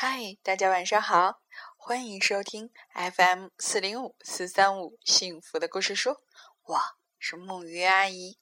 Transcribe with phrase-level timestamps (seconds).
[0.00, 1.40] 嗨，大家晚上好，
[1.76, 6.22] 欢迎收听 FM 四零五四三五幸福的故事书，
[6.62, 6.80] 我
[7.18, 8.38] 是木鱼阿姨。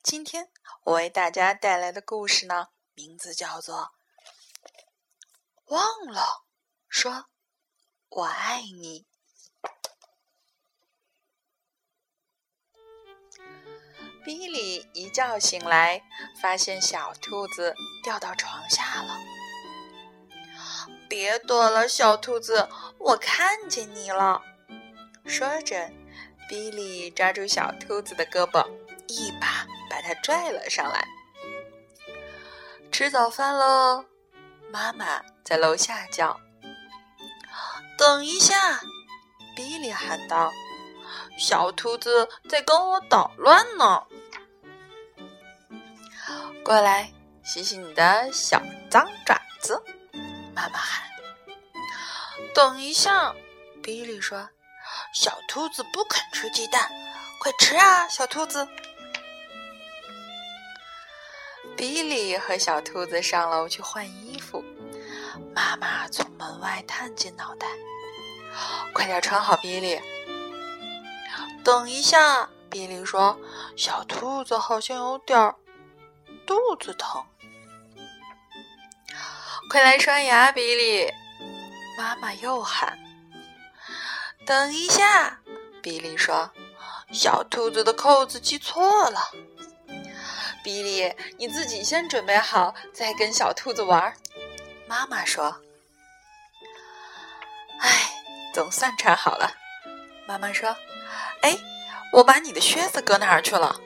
[0.00, 0.48] 今天
[0.84, 3.94] 我为大家带来的故事呢，名字叫做
[5.74, 6.44] 《忘了
[6.88, 7.26] 说
[8.08, 9.04] 我爱你》。
[14.24, 16.04] 比利一觉醒来，
[16.40, 17.74] 发现小兔子
[18.04, 19.18] 掉到床下了。
[21.08, 22.68] 别躲了，小兔子，
[22.98, 24.42] 我看见你了。
[25.24, 25.90] 说着，
[26.48, 28.66] 比利抓住小兔子的胳膊，
[29.08, 31.06] 一把把它拽了上来。
[32.92, 34.04] 吃早饭喽！
[34.70, 36.38] 妈妈在楼下叫。
[37.98, 38.80] 等一下，
[39.54, 40.52] 比利喊道。
[41.38, 44.02] 小兔子在跟我捣乱呢，
[46.64, 47.12] 过来
[47.44, 49.82] 洗洗你的小脏爪子。
[50.54, 51.05] 妈妈喊
[52.56, 53.34] ：“等一下！”
[53.84, 54.48] 比利说
[55.12, 56.90] ：“小兔子不肯吃鸡蛋，
[57.38, 58.66] 快吃啊，小兔子！”
[61.76, 64.64] 比利和小兔子上楼去换衣服。
[65.54, 67.66] 妈妈从门外探进脑袋
[68.94, 70.00] ：“快点穿好，比利。”
[71.62, 73.38] 等一下，比利说
[73.76, 75.54] ：“小兔子好像有点
[76.46, 77.22] 肚子疼。”
[79.68, 81.12] 快来刷牙，比利！
[81.96, 82.98] 妈妈又喊
[84.46, 85.40] ：“等一下！”
[85.82, 86.50] 比利说
[87.12, 89.20] ：“小兔子的扣子系错了。”
[90.64, 94.14] 比利，你自己先准备好，再跟小兔子玩。
[94.86, 95.56] 妈妈说
[97.80, 97.90] ：“哎，
[98.52, 99.52] 总算穿好了。”
[100.26, 100.76] 妈妈说。
[101.42, 101.56] 哎，
[102.12, 103.80] 我把你的靴子搁哪儿去了？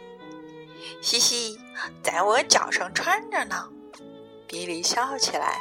[1.03, 1.61] 嘻嘻，
[2.03, 3.69] 在我脚上穿着呢。
[4.47, 5.59] 比利笑起来。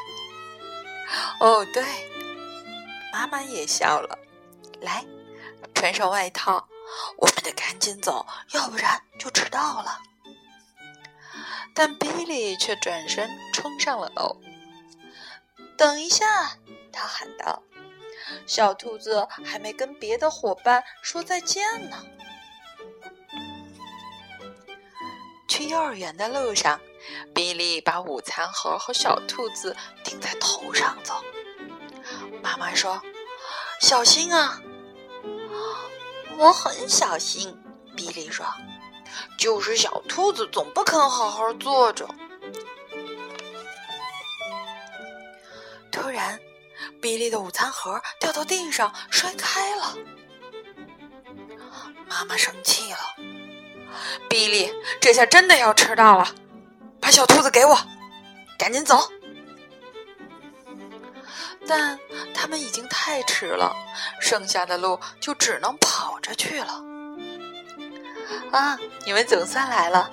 [1.40, 1.84] 哦，对，
[3.12, 4.18] 妈妈也笑了。
[4.82, 5.06] 来，
[5.74, 6.68] 穿上外套，
[7.18, 10.00] 我们得赶紧走，要不然就迟到了。
[11.74, 14.36] 但比利却转身冲上了楼。
[15.78, 16.58] 等一下，
[16.92, 17.64] 他喊道。
[18.46, 22.06] 小兔子还没跟别的伙伴说再见呢。
[25.48, 26.80] 去幼儿园的路上，
[27.34, 31.24] 比利把午餐盒和小兔子顶在头上走。
[32.42, 33.02] 妈妈说
[33.82, 34.60] ：“小心啊！”
[36.38, 37.58] 我很小心，
[37.96, 38.46] 比利说
[39.38, 42.08] ：“就是小兔子总不肯好好坐着。”
[45.92, 46.40] 突然。
[47.02, 49.96] 比利的午餐盒掉到地上，摔开了。
[52.10, 52.98] 妈妈生气了
[54.30, 56.28] ：“比利，这下真的要迟到了！
[57.00, 57.78] 把小兔子给我，
[58.58, 58.98] 赶紧走！”
[61.70, 62.00] 但
[62.34, 63.76] 他们已经太迟了，
[64.20, 66.84] 剩下的路就只能跑着去了。
[68.52, 68.76] 啊，
[69.06, 70.12] 你们总算来了！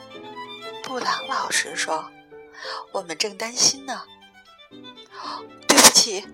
[0.82, 2.04] 布朗老师说
[2.92, 4.02] ：“我们正担心呢。”
[5.66, 6.26] 对不起。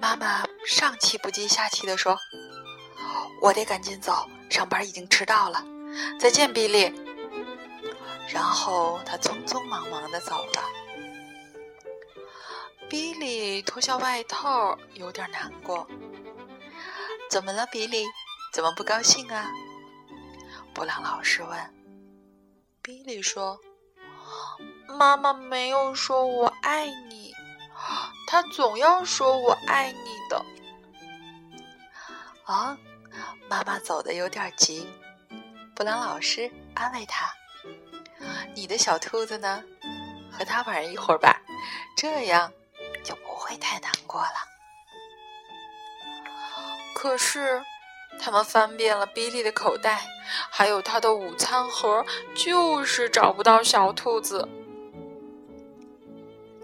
[0.00, 2.18] 妈妈上气不接下气地说
[3.40, 5.64] ：“我得赶紧走，上班已经迟到了。
[6.18, 6.92] 再见，比利。”
[8.28, 10.85] 然后他匆匆忙忙地走了。
[12.88, 15.86] 比利脱下外套，有点难过。
[17.28, 18.04] “怎么了，比利？
[18.52, 19.50] 怎么不高兴啊？”
[20.72, 21.74] 布朗老师问。
[22.82, 23.58] 比利说
[24.86, 27.34] ：“妈妈没有说我爱你。”
[28.28, 30.44] 他总要说我爱你的。
[32.44, 32.78] 啊，
[33.48, 34.86] 妈妈走的有点急，
[35.74, 37.28] 布朗老师安慰他
[38.54, 39.62] ：“你的小兔子呢？
[40.30, 41.40] 和它玩一会儿吧，
[41.96, 42.52] 这样
[43.06, 44.36] 就不会太难过了。”
[46.94, 47.62] 可是，
[48.20, 50.06] 他们翻遍了比利的口袋，
[50.50, 54.48] 还有他的午餐盒，就是找不到小兔子。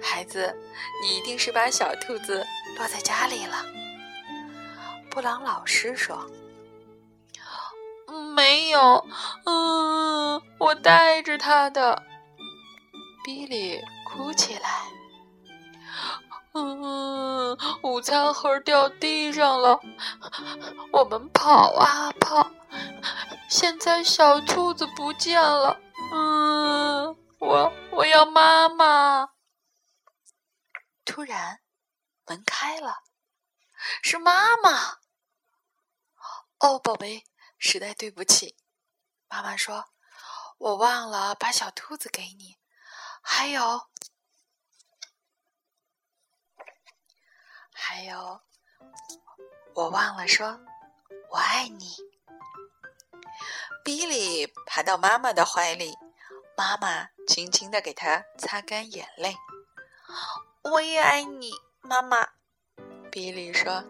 [0.03, 0.59] 孩子，
[1.03, 2.45] 你一定是把小兔子
[2.77, 3.65] 落在家里了。
[5.11, 6.27] 布朗老师说
[8.35, 9.07] ：“没有，
[9.45, 12.03] 嗯，我带着它的。”
[13.23, 13.79] 比利
[14.09, 14.83] 哭起来
[16.55, 19.81] ：“嗯，午餐盒掉地上了，
[20.93, 22.51] 我们跑啊跑，
[23.49, 25.81] 现在小兔子不见了。
[26.13, 29.31] 嗯，我我要妈妈。”
[31.07, 31.61] 突然，
[32.27, 33.03] 门开了，
[34.03, 34.99] 是妈妈。
[36.59, 37.25] 哦，宝贝，
[37.59, 38.57] 实在对不起。
[39.29, 39.87] 妈妈说
[40.59, 42.59] ：“我忘了把小兔子给你，
[43.23, 43.89] 还有……”
[47.85, 48.41] 还有
[49.75, 50.61] 我忘了说
[51.31, 51.97] 我爱你。
[53.85, 55.99] 比利爬到妈妈的怀里，
[56.57, 59.35] 妈妈轻轻的给他擦干眼泪。
[60.63, 61.51] 我也爱你，
[61.81, 62.29] 妈妈。
[63.11, 63.83] 比利说。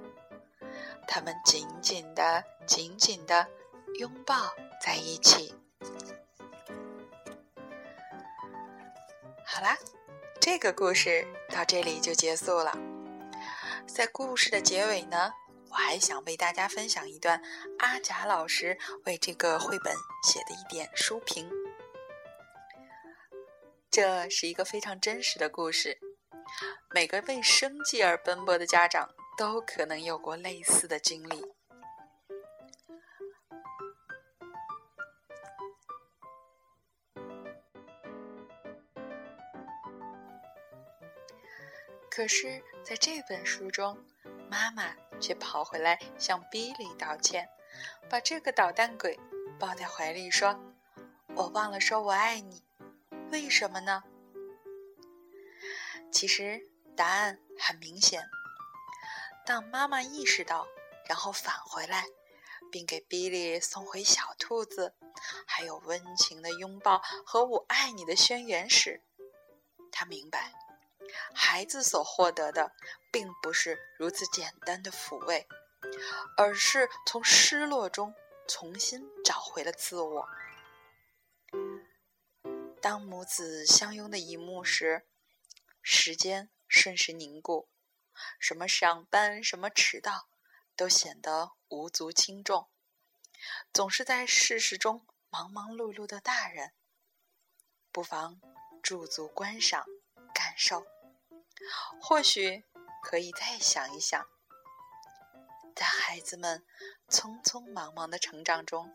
[1.07, 3.47] 他们紧紧的、紧紧的
[3.99, 4.35] 拥抱
[4.81, 5.55] 在一起。
[9.45, 9.77] 好啦，
[10.41, 12.73] 这个故事到这里就结束了。
[13.87, 15.33] 在故事的结尾呢，
[15.71, 17.43] 我还想为大家分享一段
[17.79, 19.95] 阿甲老师为这个绘本
[20.25, 21.51] 写的一点书评。
[23.91, 25.99] 这是一个非常真实的故事，
[26.95, 29.11] 每个为生计而奔波的家长。
[29.35, 31.43] 都可能有过类似的经历。
[42.15, 43.99] 可是，在这本书中，
[44.51, 47.49] 妈妈却跑回来向比利道歉，
[48.11, 49.19] 把这个捣蛋鬼
[49.59, 50.55] 抱在怀里说
[51.35, 52.63] ：“我忘了说我爱你，
[53.31, 54.05] 为什么呢？”
[56.13, 56.61] 其实
[56.95, 58.23] 答案很明显。
[59.47, 60.67] 当妈妈意识到，
[61.09, 62.05] 然后返回来，
[62.71, 64.93] 并给比利送回小兔子，
[65.47, 69.01] 还有温情的拥抱和“我爱你”的宣言时，
[69.91, 70.53] 他明白，
[71.35, 72.73] 孩子所获得的
[73.11, 75.47] 并不是如此简单的抚慰，
[76.37, 78.15] 而是从失落中
[78.49, 80.29] 重新找回了自我。
[82.81, 85.07] 当母子相拥的一幕时，
[85.83, 87.69] 时间瞬时凝固。
[88.39, 90.29] 什么上班，什么迟到，
[90.77, 92.69] 都显得无足轻重。
[93.73, 96.73] 总是在世事中忙忙碌碌的大人，
[97.91, 98.41] 不妨
[98.83, 99.87] 驻足观赏、
[100.53, 100.85] 感受。
[102.03, 102.63] 或许
[103.03, 104.23] 可以再想一想，
[105.75, 106.63] 在孩子们
[107.09, 108.93] 匆匆忙忙的成长中，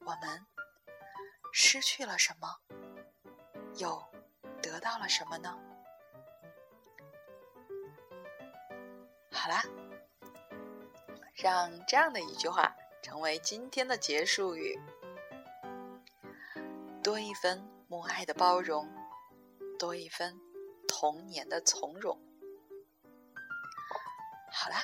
[0.00, 0.44] 我们
[1.52, 2.58] 失去了什么，
[3.76, 4.04] 又
[4.60, 5.56] 得到了什么呢？
[9.30, 9.62] 好啦，
[11.36, 12.74] 让这样的一句话
[13.04, 14.80] 成为今天的结束语：
[17.04, 18.92] 多一分母爱的包容，
[19.78, 20.36] 多一分
[21.02, 22.16] 童年的从容。
[24.52, 24.76] 好啦。